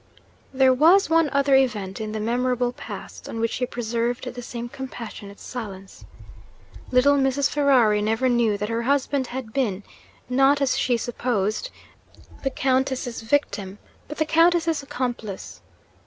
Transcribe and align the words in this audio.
There 0.51 0.73
was 0.73 1.11
one 1.11 1.29
other 1.29 1.53
event 1.53 2.01
in 2.01 2.11
the 2.11 2.19
memorable 2.19 2.71
past 2.73 3.29
on 3.29 3.39
which 3.39 3.57
he 3.57 3.67
preserved 3.67 4.25
the 4.33 4.41
same 4.41 4.67
compassionate 4.67 5.39
silence. 5.39 6.05
Little 6.89 7.17
Mrs. 7.17 7.51
Ferrari 7.51 8.01
never 8.01 8.27
knew 8.27 8.57
that 8.57 8.67
her 8.67 8.81
husband 8.81 9.27
had 9.27 9.53
been 9.53 9.83
not, 10.27 10.59
as 10.59 10.75
she 10.75 10.97
supposed, 10.97 11.69
the 12.41 12.49
Countess's 12.49 13.21
victim 13.21 13.77
but 14.07 14.17
the 14.17 14.25
Countess's 14.25 14.81
accomplice. 14.81 15.61